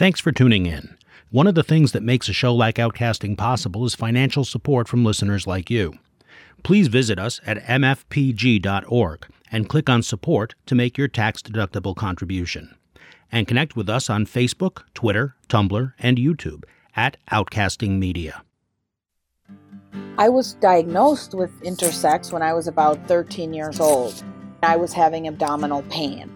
[0.00, 0.96] Thanks for tuning in.
[1.30, 5.04] One of the things that makes a show like Outcasting possible is financial support from
[5.04, 5.92] listeners like you.
[6.62, 12.74] Please visit us at mfpg.org and click on support to make your tax deductible contribution.
[13.30, 16.64] And connect with us on Facebook, Twitter, Tumblr, and YouTube
[16.96, 18.42] at Outcasting Media.
[20.16, 24.24] I was diagnosed with intersex when I was about 13 years old.
[24.62, 26.34] I was having abdominal pain.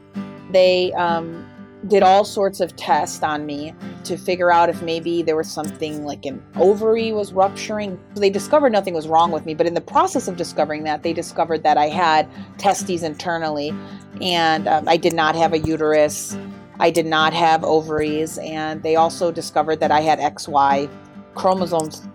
[0.50, 1.46] They um,
[1.88, 3.74] did all sorts of tests on me
[4.04, 7.98] to figure out if maybe there was something like an ovary was rupturing.
[8.14, 11.12] They discovered nothing was wrong with me, but in the process of discovering that, they
[11.12, 13.74] discovered that I had testes internally
[14.20, 16.36] and um, I did not have a uterus.
[16.80, 20.90] I did not have ovaries, and they also discovered that I had XY
[21.34, 22.08] chromosomes.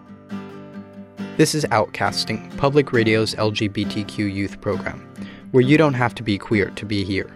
[1.37, 4.99] This is Outcasting, Public Radio's LGBTQ youth program,
[5.51, 7.33] where you don't have to be queer to be here.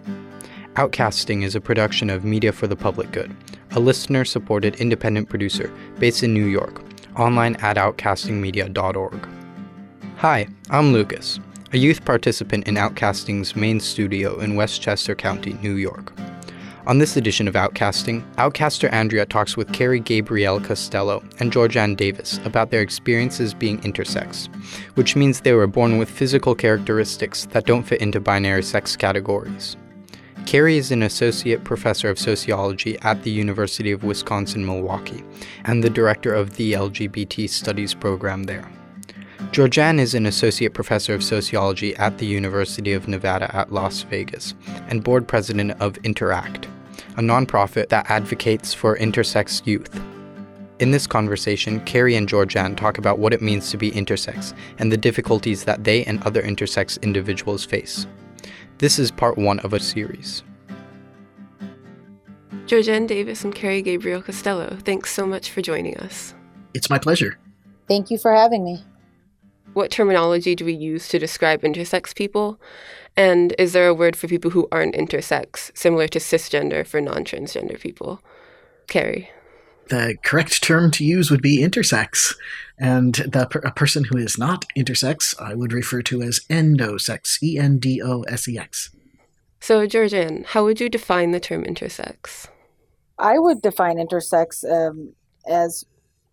[0.75, 3.35] Outcasting is a production of Media for the Public Good,
[3.71, 6.81] a listener supported independent producer based in New York,
[7.15, 9.27] online at outcastingmedia.org.
[10.17, 11.39] Hi, I'm Lucas,
[11.73, 16.11] a youth participant in Outcasting's main studio in Westchester County, New York.
[16.87, 22.39] On this edition of Outcasting, Outcaster Andrea talks with Carrie Gabriel Costello and Georgianne Davis
[22.45, 24.47] about their experiences being intersex,
[24.95, 29.77] which means they were born with physical characteristics that don't fit into binary sex categories.
[30.45, 35.23] Carrie is an associate professor of sociology at the University of Wisconsin Milwaukee
[35.65, 38.69] and the director of the LGBT Studies program there.
[39.51, 44.53] Georgianne is an associate professor of sociology at the University of Nevada at Las Vegas
[44.89, 46.67] and board president of Interact,
[47.17, 49.99] a nonprofit that advocates for intersex youth.
[50.79, 54.91] In this conversation, Carrie and Georgianne talk about what it means to be intersex and
[54.91, 58.05] the difficulties that they and other intersex individuals face.
[58.83, 60.43] This is part one of a series.
[62.65, 66.33] Georgianne Davis and Carrie Gabriel Costello, thanks so much for joining us.
[66.73, 67.39] It's my pleasure.
[67.87, 68.83] Thank you for having me.
[69.71, 72.59] What terminology do we use to describe intersex people?
[73.15, 77.23] And is there a word for people who aren't intersex, similar to cisgender for non
[77.23, 78.21] transgender people?
[78.87, 79.29] Carrie.
[79.89, 82.35] The correct term to use would be intersex.
[82.77, 87.57] And the, a person who is not intersex, I would refer to as endosex, E
[87.57, 88.89] N D O S E X.
[89.59, 92.47] So, Georgianne, how would you define the term intersex?
[93.17, 95.13] I would define intersex um,
[95.47, 95.85] as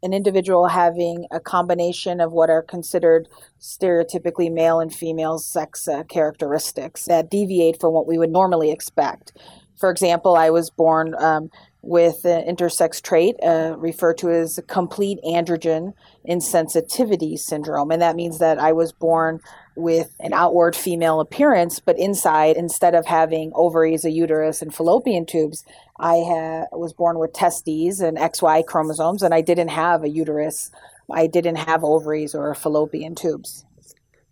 [0.02, 3.28] an individual having a combination of what are considered
[3.60, 9.36] stereotypically male and female sex uh, characteristics that deviate from what we would normally expect.
[9.78, 11.50] For example, I was born um,
[11.82, 15.94] with an intersex trait uh, referred to as complete androgen
[16.28, 17.90] insensitivity syndrome.
[17.90, 19.40] And that means that I was born
[19.76, 25.24] with an outward female appearance, but inside, instead of having ovaries, a uterus, and fallopian
[25.24, 25.64] tubes,
[25.98, 30.70] I ha- was born with testes and XY chromosomes, and I didn't have a uterus.
[31.10, 33.64] I didn't have ovaries or fallopian tubes.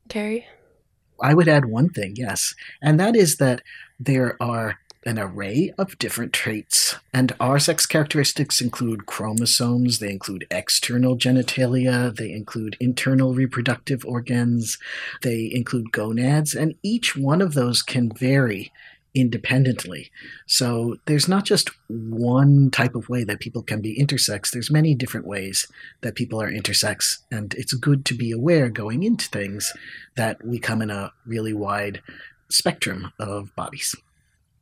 [0.08, 0.46] Carrie?
[1.20, 3.62] I would add one thing, yes, and that is that
[3.98, 6.96] there are an array of different traits.
[7.14, 14.76] And our sex characteristics include chromosomes, they include external genitalia, they include internal reproductive organs,
[15.22, 18.70] they include gonads, and each one of those can vary
[19.14, 20.10] independently.
[20.46, 24.50] So there's not just one type of way that people can be intersex.
[24.50, 25.66] There's many different ways
[26.02, 29.72] that people are intersex, and it's good to be aware going into things
[30.16, 32.02] that we come in a really wide
[32.50, 33.96] spectrum of bodies.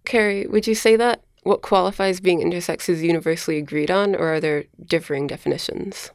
[0.06, 4.40] Carrie, would you say that what qualifies being intersex is universally agreed on, or are
[4.40, 6.10] there differing definitions?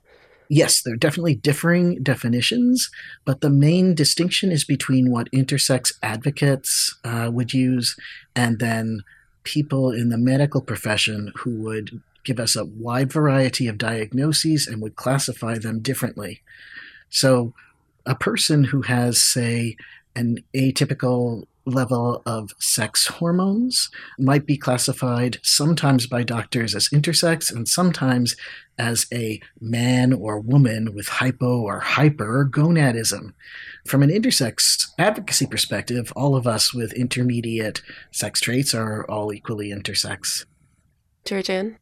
[0.50, 2.90] Yes, there are definitely differing definitions,
[3.24, 7.96] but the main distinction is between what intersex advocates uh, would use
[8.36, 9.04] and then
[9.44, 14.82] people in the medical profession who would give us a wide variety of diagnoses and
[14.82, 16.42] would classify them differently.
[17.10, 17.54] So,
[18.06, 19.78] a person who has, say,
[20.16, 27.68] an atypical level of sex hormones might be classified sometimes by doctors as intersex and
[27.68, 28.36] sometimes
[28.78, 33.34] as a man or woman with hypo or hyper gonadism.
[33.86, 37.82] From an intersex advocacy perspective, all of us with intermediate
[38.12, 40.46] sex traits are all equally intersex.
[41.26, 41.78] Georgianne?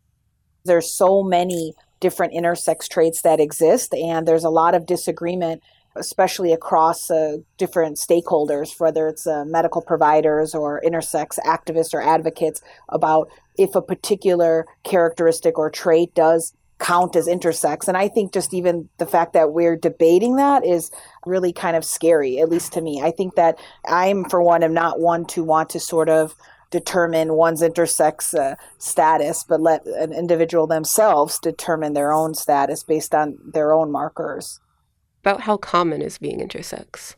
[0.66, 5.62] There's so many different intersex traits that exist, and there's a lot of disagreement
[5.96, 12.62] especially across uh, different stakeholders, whether it's uh, medical providers or intersex activists or advocates,
[12.90, 17.88] about if a particular characteristic or trait does count as intersex.
[17.88, 20.92] And I think just even the fact that we're debating that is
[21.26, 23.02] really kind of scary, at least to me.
[23.02, 26.36] I think that I'm, for one, am not one to want to sort of
[26.72, 33.14] determine one's intersex uh, status, but let an individual themselves determine their own status based
[33.14, 34.60] on their own markers.
[35.30, 37.14] About how common is being intersex?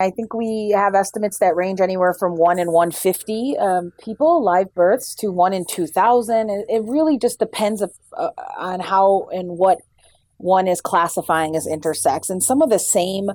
[0.00, 4.74] I think we have estimates that range anywhere from 1 in 150 um, people, live
[4.74, 6.50] births, to 1 in 2,000.
[6.50, 9.78] It, it really just depends of, uh, on how and what
[10.38, 12.28] one is classifying as intersex.
[12.28, 13.30] And some of the same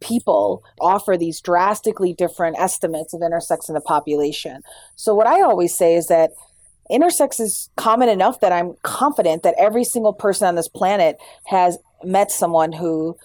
[0.00, 4.62] people offer these drastically different estimates of intersex in the population.
[4.96, 6.32] So, what I always say is that
[6.90, 11.78] intersex is common enough that I'm confident that every single person on this planet has
[12.02, 13.16] met someone who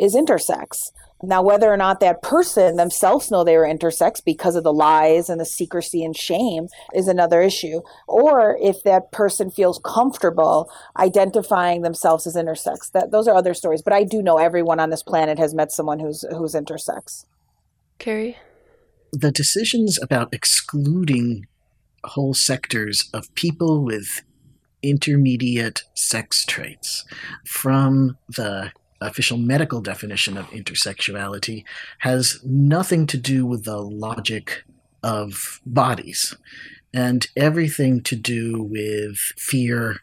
[0.00, 0.90] is intersex.
[1.22, 5.28] Now, whether or not that person themselves know they were intersex because of the lies
[5.28, 7.82] and the secrecy and shame is another issue.
[8.08, 12.90] Or if that person feels comfortable identifying themselves as intersex.
[12.92, 13.82] That those are other stories.
[13.82, 17.26] But I do know everyone on this planet has met someone who's who's intersex.
[17.98, 18.38] Carrie?
[19.12, 21.46] The decisions about excluding
[22.04, 24.22] whole sectors of people with
[24.82, 27.04] intermediate sex traits
[27.44, 31.64] from the official medical definition of intersexuality
[31.98, 34.64] has nothing to do with the logic
[35.02, 36.36] of bodies
[36.92, 40.00] and everything to do with fear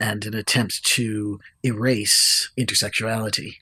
[0.00, 3.56] and an attempt to erase intersexuality.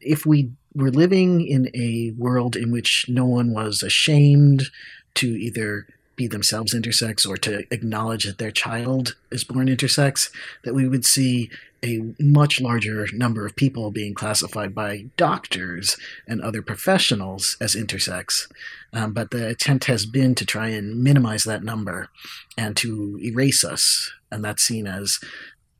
[0.00, 4.64] If we were living in a world in which no one was ashamed
[5.14, 10.30] to either be themselves intersex or to acknowledge that their child is born intersex,
[10.64, 11.48] that we would see
[11.84, 15.96] a much larger number of people being classified by doctors
[16.26, 18.50] and other professionals as intersex.
[18.92, 22.08] Um, but the attempt has been to try and minimize that number
[22.56, 24.10] and to erase us.
[24.30, 25.20] And that's seen as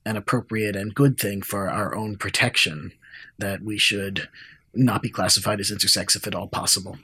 [0.04, 2.92] an appropriate and good thing for our own protection,
[3.38, 4.28] that we should
[4.74, 6.98] not be classified as intersex if at all possible.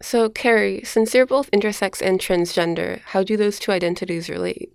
[0.00, 4.72] So, Carrie, since you're both intersex and transgender, how do those two identities relate?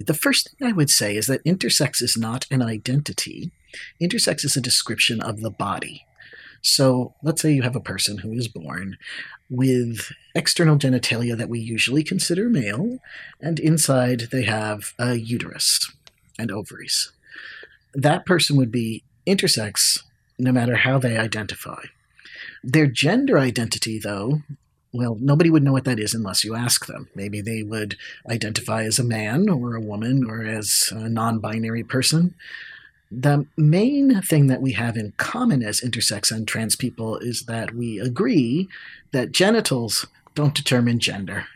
[0.00, 3.52] The first thing I would say is that intersex is not an identity.
[4.00, 6.06] Intersex is a description of the body.
[6.62, 8.96] So let's say you have a person who is born
[9.50, 12.98] with external genitalia that we usually consider male,
[13.40, 15.90] and inside they have a uterus
[16.38, 17.12] and ovaries.
[17.94, 20.02] That person would be intersex
[20.38, 21.82] no matter how they identify.
[22.62, 24.42] Their gender identity, though,
[24.92, 27.08] well, nobody would know what that is unless you ask them.
[27.14, 27.96] Maybe they would
[28.28, 32.34] identify as a man or a woman or as a non binary person.
[33.12, 37.74] The main thing that we have in common as intersex and trans people is that
[37.74, 38.68] we agree
[39.12, 41.46] that genitals don't determine gender.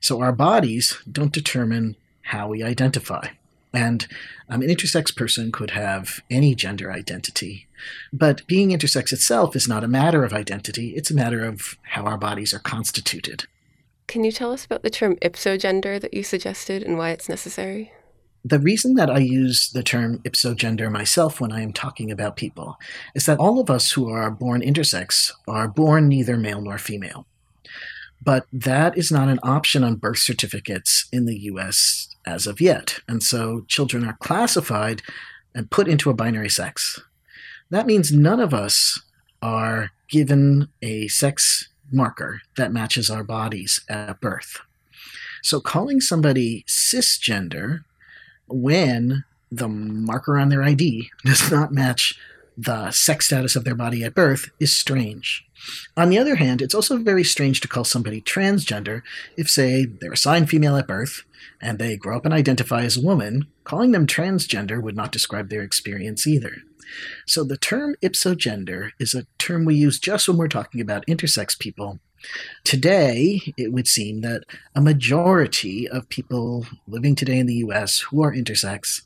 [0.00, 3.28] So our bodies don't determine how we identify.
[3.74, 4.06] And
[4.48, 7.66] um, an intersex person could have any gender identity.
[8.12, 12.04] But being intersex itself is not a matter of identity, it's a matter of how
[12.04, 13.44] our bodies are constituted.
[14.06, 17.92] Can you tell us about the term ipsogender that you suggested and why it's necessary?
[18.44, 22.76] The reason that I use the term ipsogender myself when I am talking about people
[23.14, 27.26] is that all of us who are born intersex are born neither male nor female.
[28.24, 33.00] But that is not an option on birth certificates in the US as of yet.
[33.06, 35.02] And so children are classified
[35.54, 37.00] and put into a binary sex.
[37.70, 39.00] That means none of us
[39.42, 44.58] are given a sex marker that matches our bodies at birth.
[45.42, 47.84] So calling somebody cisgender
[48.48, 52.18] when the marker on their ID does not match
[52.56, 55.46] the sex status of their body at birth is strange.
[55.96, 59.02] On the other hand, it's also very strange to call somebody transgender
[59.36, 61.24] if, say, they're assigned female at birth
[61.60, 63.46] and they grow up and identify as a woman.
[63.64, 66.58] Calling them transgender would not describe their experience either.
[67.26, 71.58] So the term ipsogender is a term we use just when we're talking about intersex
[71.58, 72.00] people.
[72.64, 78.22] Today, it would seem that a majority of people living today in the US who
[78.22, 79.02] are intersex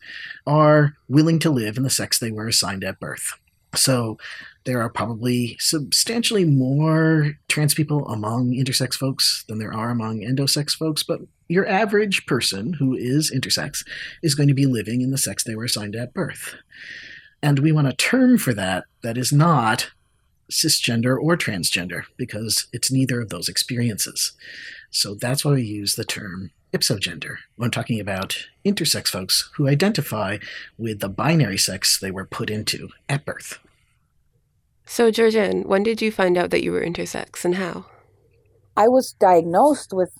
[0.46, 3.32] are willing to live in the sex they were assigned at birth.
[3.74, 4.18] So
[4.64, 10.72] there are probably substantially more trans people among intersex folks than there are among endosex
[10.72, 13.84] folks, but your average person who is intersex
[14.22, 16.54] is going to be living in the sex they were assigned at birth.
[17.42, 19.90] And we want a term for that that is not
[20.50, 24.32] cisgender or transgender because it's neither of those experiences.
[24.90, 30.38] So that's why we use the term ipsogender when talking about intersex folks who identify
[30.76, 33.58] with the binary sex they were put into at birth.
[34.84, 37.84] So, Georgianne, when did you find out that you were intersex and how?
[38.74, 40.12] I was diagnosed with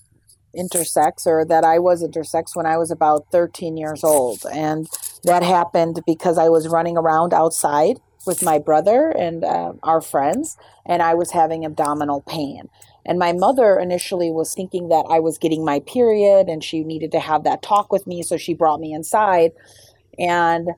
[0.55, 4.45] intersex or that I was intersex when I was about 13 years old.
[4.51, 4.87] And
[5.23, 10.57] that happened because I was running around outside with my brother and uh, our friends,
[10.85, 12.69] and I was having abdominal pain.
[13.05, 17.11] And my mother initially was thinking that I was getting my period and she needed
[17.13, 18.21] to have that talk with me.
[18.21, 19.51] So she brought me inside.
[20.19, 20.69] And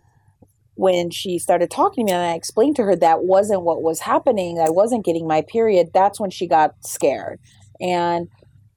[0.75, 3.99] when she started talking to me and I explained to her that wasn't what was
[4.01, 7.39] happening, I wasn't getting my period, that's when she got scared.
[7.81, 8.29] And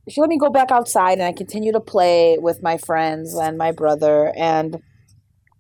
[0.09, 3.57] she let me go back outside and I continued to play with my friends and
[3.57, 4.33] my brother.
[4.37, 4.79] And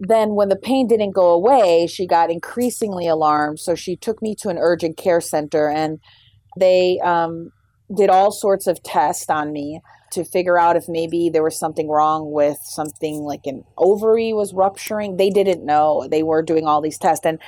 [0.01, 3.59] then when the pain didn't go away, she got increasingly alarmed.
[3.59, 5.99] So she took me to an urgent care center and
[6.59, 7.51] they um,
[7.95, 9.81] did all sorts of tests on me
[10.13, 14.55] to figure out if maybe there was something wrong with something like an ovary was
[14.55, 15.17] rupturing.
[15.17, 16.07] They didn't know.
[16.09, 17.27] They were doing all these tests.
[17.27, 17.41] And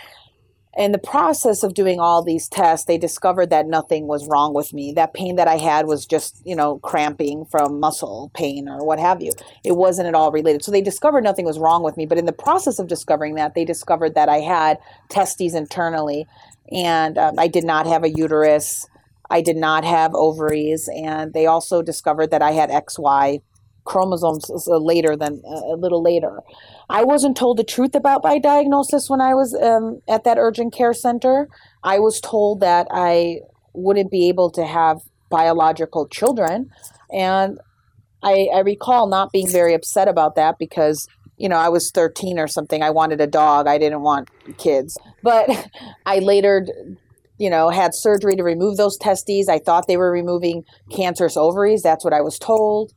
[0.77, 4.75] in the process of doing all these tests, they discovered that nothing was wrong with
[4.75, 4.93] me.
[4.93, 8.99] That pain that I had was just, you know, cramping from muscle pain or what
[8.99, 9.33] have you.
[9.65, 10.63] It wasn't at all related.
[10.63, 12.05] So they discovered nothing was wrong with me.
[12.05, 14.79] But in the process of discovering that, they discovered that I had
[15.09, 16.27] testes internally
[16.71, 18.87] and um, I did not have a uterus.
[19.31, 20.91] I did not have ovaries.
[20.95, 23.41] And they also discovered that I had XY
[23.87, 26.41] chromosomes later than uh, a little later.
[26.91, 30.75] I wasn't told the truth about my diagnosis when I was um, at that urgent
[30.75, 31.49] care center.
[31.83, 33.41] I was told that I
[33.73, 35.01] wouldn't be able to have
[35.31, 36.71] biological children.
[37.13, 37.59] And
[38.23, 42.39] I, I recall not being very upset about that because, you know, I was 13
[42.39, 42.83] or something.
[42.83, 43.67] I wanted a dog.
[43.67, 44.29] I didn't want
[44.59, 44.97] kids.
[45.23, 45.49] But
[46.07, 46.67] I later
[47.39, 49.49] you know, had surgery to remove those testes.
[49.49, 51.83] I thought they were removing cancerous ovaries.
[51.83, 52.93] That's what I was told.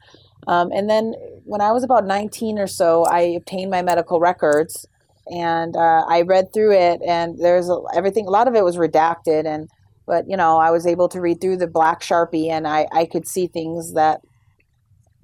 [0.47, 1.13] Um, and then
[1.45, 4.87] when I was about 19 or so, I obtained my medical records
[5.29, 8.27] and uh, I read through it, and there's a, everything.
[8.27, 9.69] A lot of it was redacted, and
[10.07, 13.05] but you know, I was able to read through the black sharpie, and I I
[13.05, 14.21] could see things that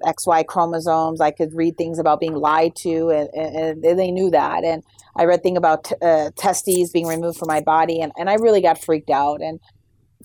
[0.04, 1.20] XY chromosomes.
[1.20, 4.64] I could read things about being lied to, and, and, and they knew that.
[4.64, 4.82] And
[5.16, 8.34] I read things about t- uh, testes being removed from my body, and, and I
[8.34, 9.40] really got freaked out.
[9.42, 9.58] And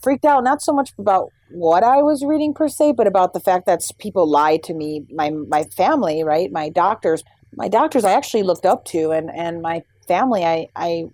[0.02, 3.40] freaked out not so much about what I was reading per se, but about the
[3.40, 7.24] fact that people lied to me, my my family, right, my doctors,
[7.56, 11.06] my doctors I actually looked up to, and and my family I I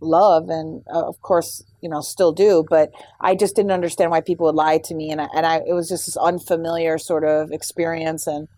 [0.00, 2.90] love, and uh, of course you know still do, but
[3.20, 5.72] I just didn't understand why people would lie to me, and I, and I it
[5.72, 8.48] was just this unfamiliar sort of experience, and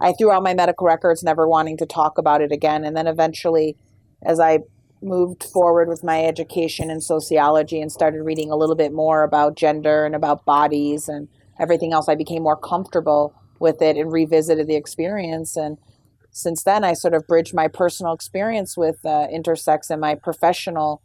[0.00, 3.06] I threw out my medical records, never wanting to talk about it again, and then
[3.06, 3.76] eventually,
[4.24, 4.60] as I
[5.02, 9.56] moved forward with my education in sociology and started reading a little bit more about
[9.56, 11.28] gender and about bodies and
[11.60, 15.56] everything else, I became more comfortable with it and revisited the experience.
[15.56, 15.78] And
[16.30, 21.02] since then, I sort of bridged my personal experience with uh, intersex and my professional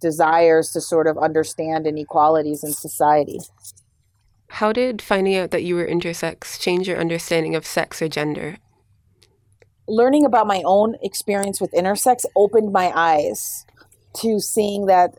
[0.00, 3.38] desires to sort of understand inequalities in society.
[4.48, 8.58] How did finding out that you were intersex change your understanding of sex or gender?
[9.86, 13.66] Learning about my own experience with intersex opened my eyes
[14.20, 15.14] to seeing that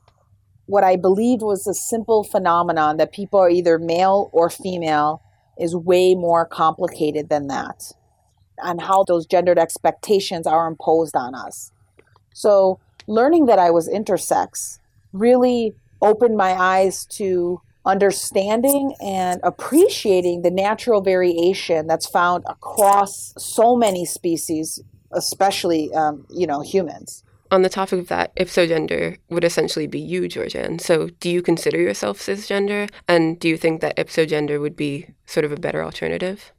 [0.65, 5.21] what I believed was a simple phenomenon that people are either male or female
[5.59, 7.91] is way more complicated than that,
[8.57, 11.71] and how those gendered expectations are imposed on us.
[12.33, 14.79] So, learning that I was intersex
[15.13, 23.75] really opened my eyes to understanding and appreciating the natural variation that's found across so
[23.75, 27.23] many species, especially, um, you know, humans.
[27.51, 30.81] On the topic of that, ipsogender would essentially be you, Georgianne.
[30.81, 32.89] So, do you consider yourself cisgender?
[33.07, 36.51] And do you think that ipsogender would be sort of a better alternative?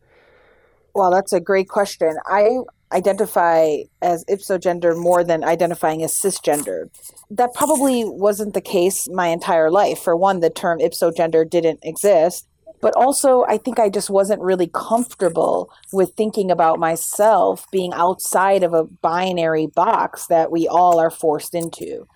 [0.95, 2.17] Well, that's a great question.
[2.25, 2.61] I
[2.93, 6.89] identify as ipsogender more than identifying as cisgender.
[7.31, 9.99] That probably wasn't the case my entire life.
[9.99, 12.47] For one, the term ipsogender didn't exist.
[12.81, 18.63] But also, I think I just wasn't really comfortable with thinking about myself being outside
[18.63, 22.07] of a binary box that we all are forced into.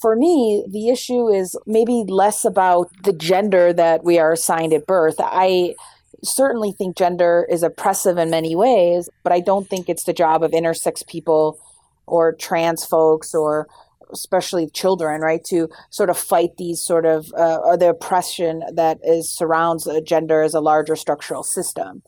[0.00, 4.86] For me, the issue is maybe less about the gender that we are assigned at
[4.86, 5.14] birth.
[5.18, 5.76] I
[6.24, 10.42] certainly think gender is oppressive in many ways, but I don't think it's the job
[10.42, 11.58] of intersex people
[12.06, 13.68] or trans folks or
[14.12, 19.30] especially children, right, to sort of fight these sort of uh, the oppression that is
[19.30, 22.02] surrounds gender as a larger structural system.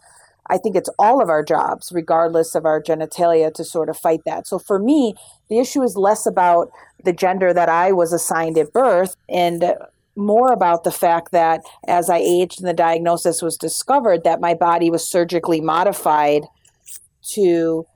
[0.50, 4.20] I think it's all of our jobs, regardless of our genitalia, to sort of fight
[4.26, 4.46] that.
[4.46, 5.14] So for me,
[5.48, 6.70] the issue is less about
[7.02, 9.74] the gender that I was assigned at birth and
[10.16, 14.54] more about the fact that as I aged and the diagnosis was discovered, that my
[14.54, 16.42] body was surgically modified
[17.32, 17.86] to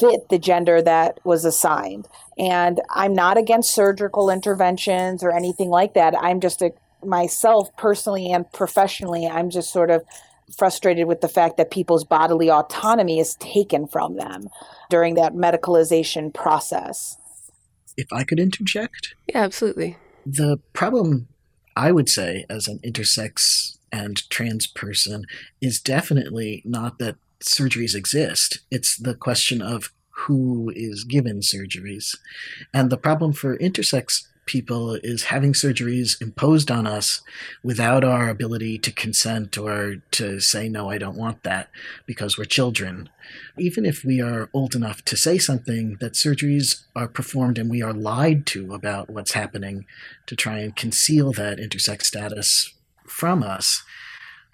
[0.00, 2.08] fit the gender that was assigned.
[2.38, 6.14] And I'm not against surgical interventions or anything like that.
[6.18, 6.72] I'm just a,
[7.04, 10.04] myself personally and professionally, I'm just sort of
[10.56, 14.48] frustrated with the fact that people's bodily autonomy is taken from them
[14.90, 17.16] during that medicalization process.
[17.96, 19.14] If I could interject?
[19.26, 19.96] Yeah, absolutely.
[20.26, 21.28] The problem
[21.76, 25.24] I would say, as an intersex and trans person
[25.60, 28.60] is definitely not that surgeries exist.
[28.70, 32.16] It's the question of who is given surgeries.
[32.72, 37.22] And the problem for intersex people is having surgeries imposed on us
[37.62, 41.70] without our ability to consent or to say, no, I don't want that
[42.06, 43.08] because we're children.
[43.58, 47.82] Even if we are old enough to say something, that surgeries are performed and we
[47.82, 49.86] are lied to about what's happening
[50.26, 52.72] to try and conceal that intersex status
[53.06, 53.82] from us.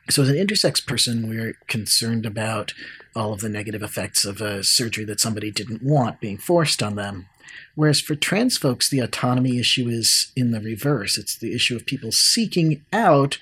[0.08, 2.74] So, as an intersex person, we're concerned about
[3.14, 6.96] all of the negative effects of a surgery that somebody didn't want being forced on
[6.96, 7.26] them.
[7.74, 11.16] Whereas for trans folks, the autonomy issue is in the reverse.
[11.16, 13.38] It's the issue of people seeking out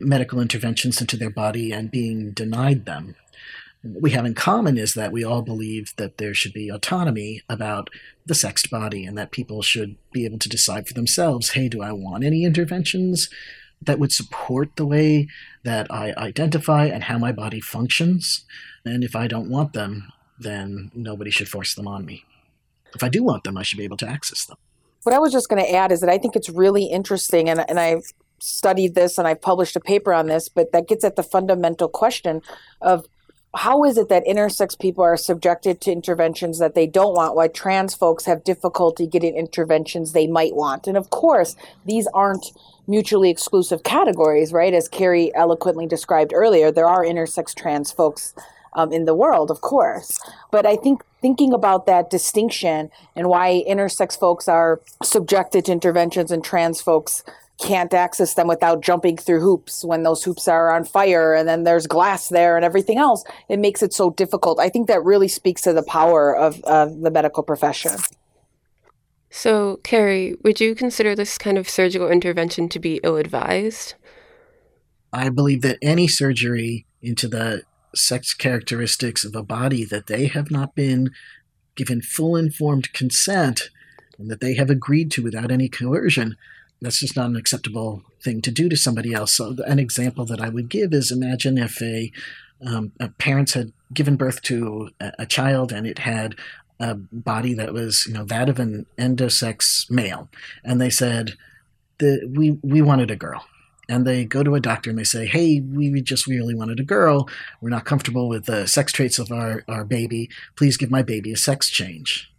[0.00, 3.16] medical interventions into their body and being denied them.
[3.82, 7.42] What we have in common is that we all believe that there should be autonomy
[7.48, 7.90] about
[8.24, 11.82] the sexed body and that people should be able to decide for themselves hey, do
[11.82, 13.28] I want any interventions
[13.82, 15.28] that would support the way
[15.64, 18.44] that I identify and how my body functions?
[18.86, 22.24] And if I don't want them, then nobody should force them on me
[22.94, 24.56] if I do want them, I should be able to access them.
[25.02, 27.64] What I was just going to add is that I think it's really interesting, and,
[27.68, 28.04] and I've
[28.40, 31.88] studied this and I've published a paper on this, but that gets at the fundamental
[31.88, 32.42] question
[32.80, 33.06] of
[33.56, 37.48] how is it that intersex people are subjected to interventions that they don't want while
[37.48, 41.54] trans folks have difficulty getting interventions they might want and of course
[41.86, 42.46] these aren't
[42.88, 48.34] mutually exclusive categories right as carrie eloquently described earlier there are intersex trans folks
[48.74, 50.20] um, in the world, of course.
[50.50, 56.30] But I think thinking about that distinction and why intersex folks are subjected to interventions
[56.30, 57.24] and trans folks
[57.58, 61.64] can't access them without jumping through hoops when those hoops are on fire and then
[61.64, 64.60] there's glass there and everything else it makes it so difficult.
[64.60, 67.92] I think that really speaks to the power of uh, the medical profession.
[69.30, 73.94] So carrie would you consider this kind of surgical intervention to be ill-advised?
[75.10, 77.62] I believe that any surgery into the
[77.94, 81.10] sex characteristics of a body that they have not been
[81.74, 83.70] given full informed consent
[84.18, 86.36] and that they have agreed to without any coercion,
[86.80, 89.36] that's just not an acceptable thing to do to somebody else.
[89.36, 92.12] So, an example that I would give is imagine if a,
[92.64, 96.36] um, a parents had given birth to a, a child and it had
[96.80, 100.28] a body that was, you know, that of an endosex male,
[100.64, 101.34] and they said,
[101.98, 103.44] the, "We we wanted a girl."
[103.88, 106.84] And they go to a doctor and they say, Hey, we just really wanted a
[106.84, 107.28] girl.
[107.60, 110.30] We're not comfortable with the sex traits of our, our baby.
[110.56, 112.30] Please give my baby a sex change.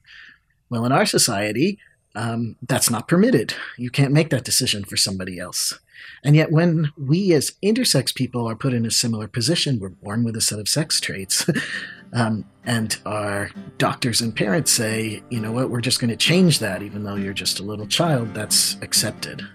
[0.69, 1.79] Well, in our society,
[2.15, 3.53] um, that's not permitted.
[3.77, 5.77] You can't make that decision for somebody else.
[6.23, 10.23] And yet, when we as intersex people are put in a similar position, we're born
[10.23, 11.45] with a set of sex traits.
[12.13, 16.59] um, and our doctors and parents say, you know what, we're just going to change
[16.59, 19.45] that, even though you're just a little child, that's accepted.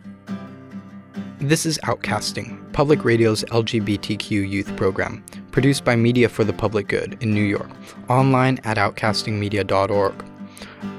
[1.43, 7.17] This is Outcasting, Public Radio's LGBTQ youth program, produced by Media for the Public Good
[7.23, 7.71] in New York,
[8.11, 10.23] online at outcastingmedia.org.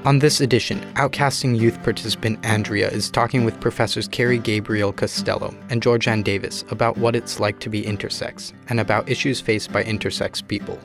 [0.04, 5.80] On this edition, Outcasting youth participant Andrea is talking with professors Carrie Gabriel Costello and
[5.80, 10.44] Georgianne Davis about what it's like to be intersex and about issues faced by intersex
[10.48, 10.76] people.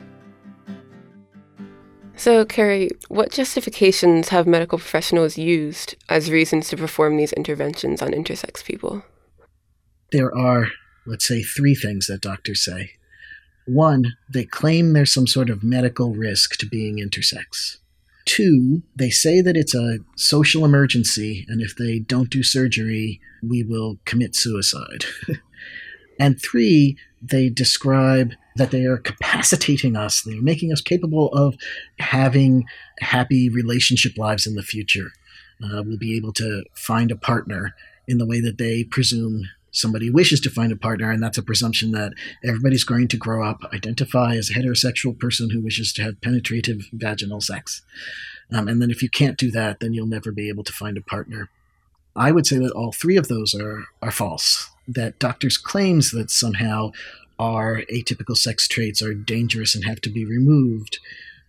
[2.14, 8.12] So, Carrie, what justifications have medical professionals used as reasons to perform these interventions on
[8.12, 9.02] intersex people?
[10.12, 10.68] There are,
[11.06, 12.92] let's say, three things that doctors say.
[13.66, 17.76] One, they claim there's some sort of medical risk to being intersex.
[18.24, 23.62] Two, they say that it's a social emergency, and if they don't do surgery, we
[23.62, 25.04] will commit suicide.
[26.20, 31.54] and three, they describe that they are capacitating us, they're making us capable of
[31.98, 32.64] having
[33.00, 35.12] happy relationship lives in the future.
[35.62, 37.74] Uh, we'll be able to find a partner
[38.06, 39.42] in the way that they presume
[39.78, 42.12] somebody wishes to find a partner, and that's a presumption that
[42.44, 46.88] everybody's going to grow up, identify as a heterosexual person who wishes to have penetrative
[46.92, 47.82] vaginal sex.
[48.52, 50.96] Um, and then if you can't do that, then you'll never be able to find
[50.96, 51.48] a partner.
[52.16, 54.70] I would say that all three of those are, are false.
[54.88, 56.92] That doctors' claims that somehow
[57.38, 60.98] our atypical sex traits are dangerous and have to be removed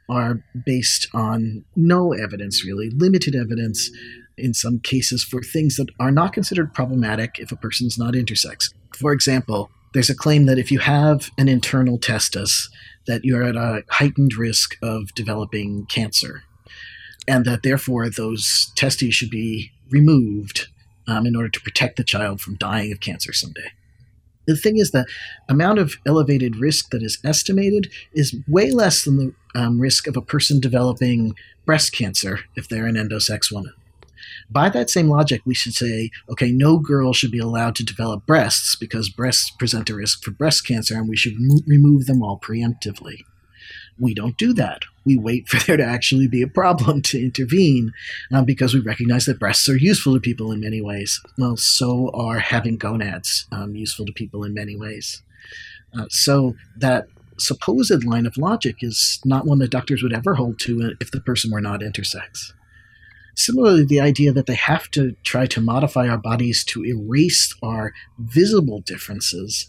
[0.07, 3.91] are based on no evidence, really, limited evidence
[4.39, 8.73] in some cases for things that are not considered problematic if a person's not intersex.
[8.95, 12.69] For example, there's a claim that if you have an internal testis,
[13.07, 16.43] that you're at a heightened risk of developing cancer,
[17.27, 20.67] and that therefore those testes should be removed
[21.07, 23.71] um, in order to protect the child from dying of cancer someday.
[24.45, 25.05] The thing is, the
[25.47, 30.17] amount of elevated risk that is estimated is way less than the um, risk of
[30.17, 33.73] a person developing breast cancer if they're an endosex woman.
[34.51, 38.25] By that same logic, we should say, okay, no girl should be allowed to develop
[38.25, 42.23] breasts because breasts present a risk for breast cancer and we should mo- remove them
[42.23, 43.25] all preemptively.
[43.99, 44.83] We don't do that.
[45.05, 47.93] We wait for there to actually be a problem to intervene
[48.33, 51.21] um, because we recognize that breasts are useful to people in many ways.
[51.37, 55.21] Well, so are having gonads um, useful to people in many ways.
[55.97, 57.07] Uh, so that
[57.37, 61.21] supposed line of logic is not one that doctors would ever hold to if the
[61.21, 62.53] person were not intersex.
[63.39, 67.93] Similarly, the idea that they have to try to modify our bodies to erase our
[68.17, 69.67] visible differences,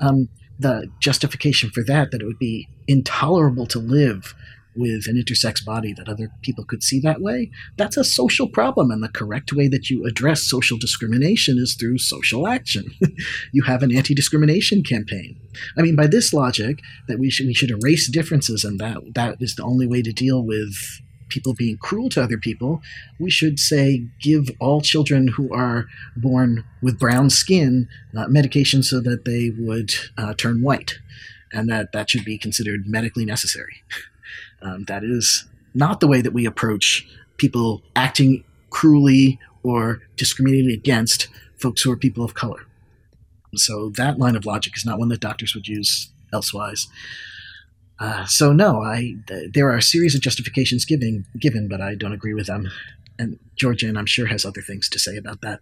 [0.00, 4.34] um, the justification for that, that it would be intolerable to live
[4.74, 8.90] with an intersex body that other people could see that way, that's a social problem.
[8.90, 12.92] And the correct way that you address social discrimination is through social action.
[13.52, 15.38] you have an anti discrimination campaign.
[15.78, 19.36] I mean, by this logic, that we should, we should erase differences and that, that
[19.40, 20.74] is the only way to deal with
[21.32, 22.82] people being cruel to other people,
[23.18, 29.00] we should say give all children who are born with brown skin uh, medication so
[29.00, 30.98] that they would uh, turn white,
[31.52, 33.82] and that that should be considered medically necessary.
[34.64, 37.04] Um, that is not the way that we approach
[37.36, 42.64] people acting cruelly or discriminating against folks who are people of color.
[43.56, 46.86] So that line of logic is not one that doctors would use elsewise.
[48.02, 51.94] Uh, so no, I th- there are a series of justifications given given, but I
[51.94, 52.68] don't agree with them.
[53.16, 55.60] And Georgianne, I'm sure, has other things to say about that.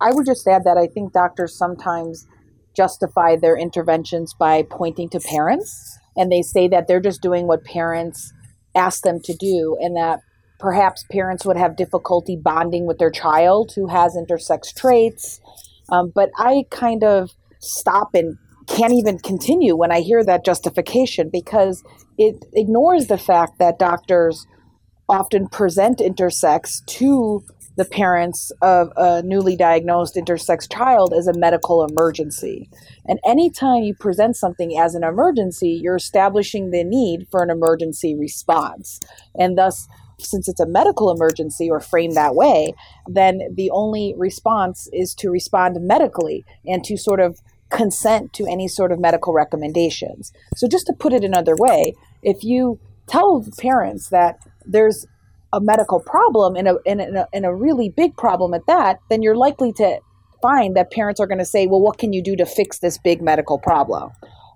[0.00, 2.28] I would just add that I think doctors sometimes
[2.76, 7.64] justify their interventions by pointing to parents, and they say that they're just doing what
[7.64, 8.32] parents
[8.76, 10.20] ask them to do, and that
[10.60, 15.40] perhaps parents would have difficulty bonding with their child who has intersex traits.
[15.88, 21.30] Um, but I kind of stop and can't even continue when I hear that justification
[21.32, 21.82] because
[22.18, 24.46] it ignores the fact that doctors
[25.08, 27.44] often present intersex to
[27.76, 32.68] the parents of a newly diagnosed intersex child as a medical emergency.
[33.06, 38.14] And anytime you present something as an emergency, you're establishing the need for an emergency
[38.14, 39.00] response.
[39.36, 39.88] And thus,
[40.20, 42.74] since it's a medical emergency or framed that way,
[43.08, 47.40] then the only response is to respond medically and to sort of
[47.74, 50.32] consent to any sort of medical recommendations.
[50.56, 55.06] So, just to put it another way, if you tell parents that there's
[55.52, 59.22] a medical problem and a, and a, and a really big problem at that, then
[59.22, 59.98] you're likely to
[60.42, 62.98] find that parents are going to say, well, what can you do to fix this
[62.98, 64.10] big medical problem?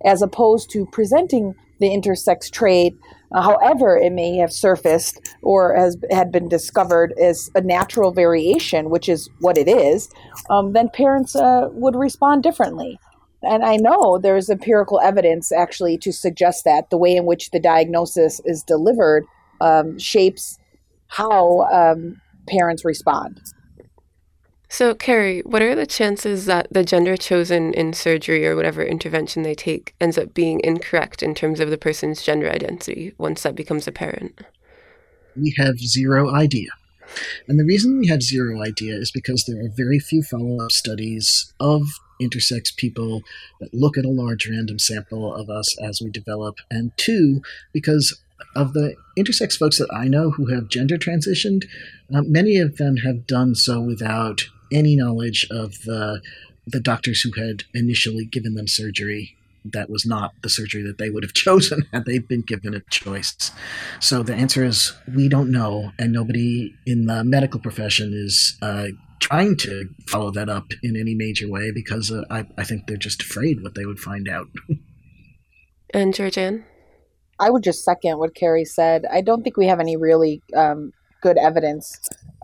[0.05, 2.97] As opposed to presenting the intersex trait,
[3.33, 8.91] uh, however it may have surfaced or has had been discovered as a natural variation,
[8.91, 10.11] which is what it is,
[10.51, 12.99] um, then parents uh, would respond differently.
[13.43, 17.61] And I know there's empirical evidence actually to suggest that the way in which the
[17.61, 19.25] diagnosis is delivered
[19.61, 20.59] um, shapes
[21.07, 23.41] how um, parents respond.
[24.71, 29.43] So, Carrie, what are the chances that the gender chosen in surgery or whatever intervention
[29.43, 33.55] they take ends up being incorrect in terms of the person's gender identity once that
[33.55, 34.41] becomes apparent?
[35.35, 36.69] We have zero idea.
[37.47, 40.73] And the reason we have zero idea is because there are very few follow up
[40.73, 41.89] studies of
[42.21, 43.23] intersex people
[43.61, 46.59] that look at a large random sample of us as we develop.
[46.71, 48.21] And two, because
[48.55, 51.65] of the intersex folks that I know who have gender transitioned,
[52.15, 56.21] uh, many of them have done so without any knowledge of the
[56.67, 61.11] the doctors who had initially given them surgery that was not the surgery that they
[61.11, 63.51] would have chosen had they been given a choice.
[64.01, 68.89] So the answer is we don't know, and nobody in the medical profession is uh,
[69.21, 72.97] trying to follow that up in any major way because uh, I, I think they're
[72.97, 74.49] just afraid what they would find out.
[75.91, 76.65] and Georgianne?
[77.41, 79.05] I would just second what Carrie said.
[79.11, 81.97] I don't think we have any really um, good evidence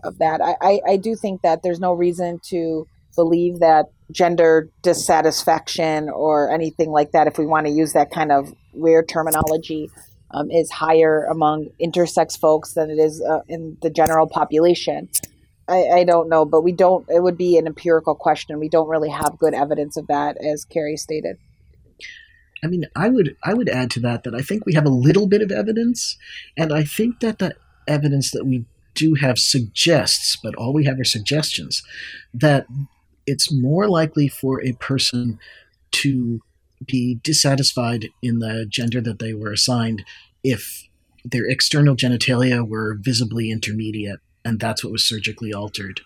[0.03, 0.41] of that.
[0.41, 6.51] I, I, I do think that there's no reason to believe that gender dissatisfaction or
[6.51, 9.89] anything like that, if we want to use that kind of weird terminology,
[10.31, 15.09] um, is higher among intersex folks than it is uh, in the general population.
[15.67, 18.59] I, I don't know, but we don't, it would be an empirical question.
[18.59, 21.37] We don't really have good evidence of that, as Carrie stated.
[22.63, 24.89] I mean, I would I would add to that that I think we have a
[24.89, 26.17] little bit of evidence,
[26.57, 27.55] and I think that the
[27.87, 31.83] evidence that we do have suggests, but all we have are suggestions,
[32.33, 32.65] that
[33.27, 35.37] it's more likely for a person
[35.91, 36.41] to
[36.85, 40.03] be dissatisfied in the gender that they were assigned
[40.43, 40.87] if
[41.23, 46.01] their external genitalia were visibly intermediate, and that's what was surgically altered.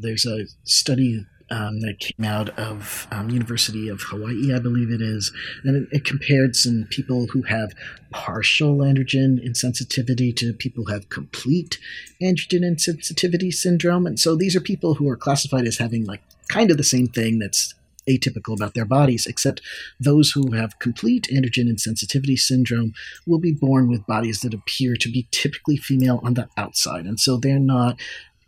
[0.00, 5.02] There's a study um, that came out of um, University of Hawaii, I believe it
[5.02, 5.32] is,
[5.64, 7.74] and it, it, compared some people who have
[8.10, 11.78] partial androgen insensitivity to people who have complete
[12.22, 16.70] androgen insensitivity syndrome, and so these are people who are classified as having like kind
[16.70, 17.74] of the same thing that's
[18.08, 19.60] atypical about their bodies, except
[20.00, 22.92] those who have complete androgen insensitivity syndrome
[23.26, 27.06] will be born with bodies that appear to be typically female on the outside.
[27.06, 27.98] And so they're not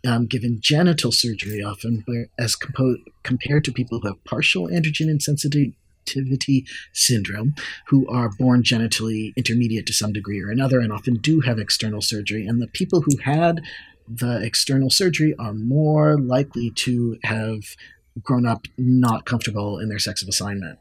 [0.05, 2.05] um, given genital surgery often,
[2.37, 7.55] as compo- compared to people who have partial androgen insensitivity syndrome,
[7.87, 12.01] who are born genitally intermediate to some degree or another, and often do have external
[12.01, 12.45] surgery.
[12.45, 13.61] And the people who had
[14.07, 17.75] the external surgery are more likely to have
[18.23, 20.79] grown up not comfortable in their sex of assignment.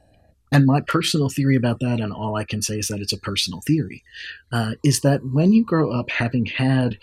[0.53, 3.19] And my personal theory about that, and all I can say is that it's a
[3.19, 4.05] personal theory,
[4.53, 6.99] uh, is that when you grow up having had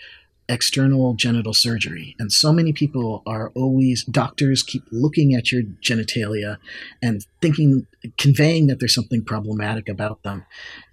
[0.48, 2.16] external genital surgery.
[2.18, 6.58] And so many people are always, doctors keep looking at your genitalia
[7.00, 7.86] and thinking,
[8.18, 10.44] conveying that there's something problematic about them.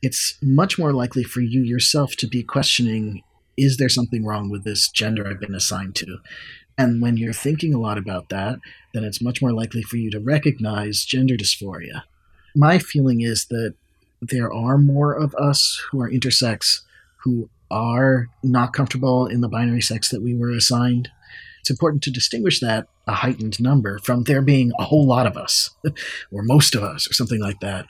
[0.01, 3.23] It's much more likely for you yourself to be questioning,
[3.57, 6.19] is there something wrong with this gender I've been assigned to?
[6.79, 8.59] And when you're thinking a lot about that,
[8.93, 12.03] then it's much more likely for you to recognize gender dysphoria.
[12.55, 13.75] My feeling is that
[14.21, 16.79] there are more of us who are intersex
[17.23, 21.09] who are not comfortable in the binary sex that we were assigned.
[21.59, 25.35] It's important to distinguish that a heightened number from there being a whole lot of
[25.35, 25.71] us,
[26.31, 27.87] or most of us, or something like that.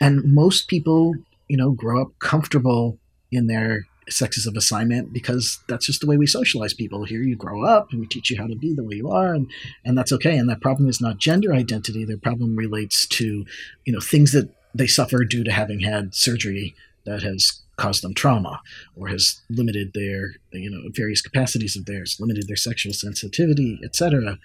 [0.00, 1.14] And most people,
[1.48, 2.98] you know, grow up comfortable
[3.32, 7.04] in their sexes of assignment because that's just the way we socialize people.
[7.04, 9.34] Here you grow up and we teach you how to be the way you are,
[9.34, 9.50] and,
[9.84, 10.36] and that's okay.
[10.36, 12.04] And that problem is not gender identity.
[12.04, 13.44] Their problem relates to,
[13.84, 18.12] you know, things that they suffer due to having had surgery that has caused them
[18.12, 18.60] trauma
[18.96, 24.36] or has limited their you know various capacities of theirs limited their sexual sensitivity etc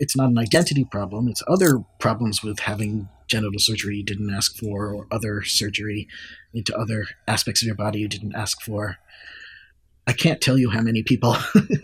[0.00, 4.56] it's not an identity problem it's other problems with having genital surgery you didn't ask
[4.56, 6.08] for or other surgery
[6.52, 8.96] into other aspects of your body you didn't ask for.
[10.06, 11.36] I can't tell you how many people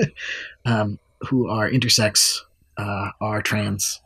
[0.65, 0.99] um,
[1.29, 2.39] who are intersex
[2.77, 4.01] uh, are trans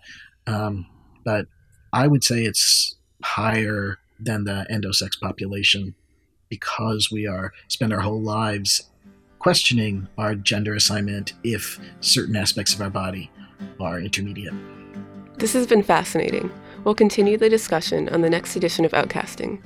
[0.46, 0.86] um,
[1.24, 1.46] but
[1.92, 5.94] i would say it's higher than the endosex population
[6.48, 8.88] because we are spend our whole lives
[9.40, 13.30] questioning our gender assignment if certain aspects of our body
[13.80, 14.54] are intermediate.
[15.38, 16.50] This has been fascinating.
[16.84, 19.60] We'll continue the discussion on the next edition of Outcasting.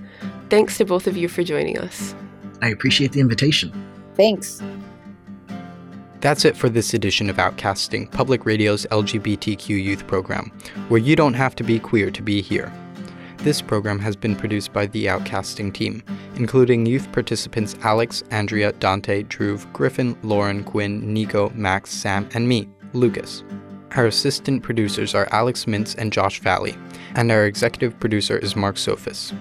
[0.50, 2.14] Thanks to both of you for joining us.
[2.62, 3.72] I appreciate the invitation.
[4.14, 4.62] Thanks.
[6.20, 10.50] That's it for this edition of Outcasting, Public Radio's LGBTQ youth program,
[10.88, 12.72] where you don't have to be queer to be here.
[13.38, 16.02] This program has been produced by the Outcasting team,
[16.36, 22.70] including youth participants Alex, Andrea, Dante, Drew, Griffin, Lauren, Quinn, Nico, Max, Sam, and me,
[22.94, 23.44] Lucas.
[23.96, 26.76] Our assistant producers are Alex Mintz and Josh Valley,
[27.14, 29.32] and our executive producer is Mark Sophis.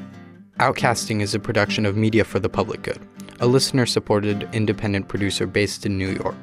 [0.60, 3.00] Outcasting is a production of Media for the Public Good,
[3.40, 6.36] a listener supported independent producer based in New York.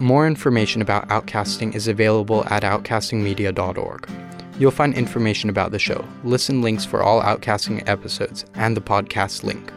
[0.00, 4.10] More information about Outcasting is available at outcastingmedia.org.
[4.58, 9.44] You'll find information about the show, listen links for all Outcasting episodes, and the podcast
[9.44, 9.72] link.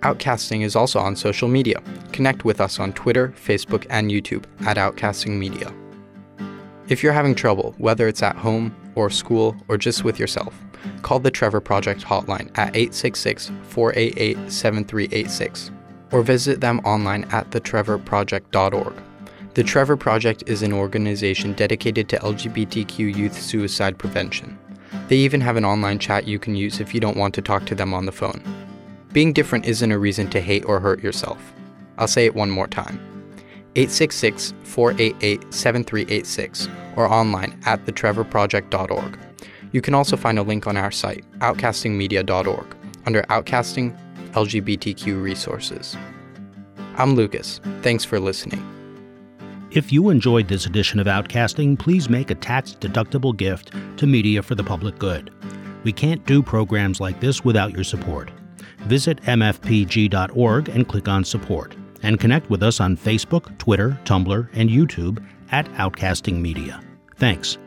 [0.00, 1.80] Outcasting is also on social media.
[2.10, 5.72] Connect with us on Twitter, Facebook, and YouTube at Outcasting Media.
[6.88, 10.58] If you're having trouble, whether it's at home or school or just with yourself,
[11.02, 15.70] call the Trevor Project hotline at 866 488 7386
[16.12, 18.94] or visit them online at thetrevorproject.org.
[19.52, 24.58] The Trevor Project is an organization dedicated to LGBTQ youth suicide prevention.
[25.08, 27.66] They even have an online chat you can use if you don't want to talk
[27.66, 28.42] to them on the phone.
[29.12, 31.52] Being different isn't a reason to hate or hurt yourself.
[31.98, 33.17] I'll say it one more time
[33.78, 39.18] 866 488 7386 or online at thetrevorproject.org.
[39.70, 43.96] You can also find a link on our site, outcastingmedia.org, under Outcasting
[44.32, 45.96] LGBTQ Resources.
[46.96, 47.60] I'm Lucas.
[47.82, 48.64] Thanks for listening.
[49.70, 54.42] If you enjoyed this edition of Outcasting, please make a tax deductible gift to Media
[54.42, 55.32] for the Public Good.
[55.84, 58.32] We can't do programs like this without your support.
[58.86, 64.70] Visit mfpg.org and click on Support, and connect with us on Facebook, Twitter, Tumblr, and
[64.70, 66.80] YouTube at Outcasting Media.
[67.16, 67.58] Thanks.